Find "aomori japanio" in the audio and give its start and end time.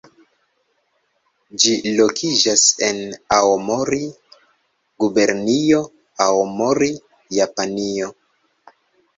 6.29-8.11